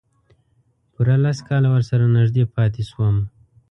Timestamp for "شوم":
2.89-3.15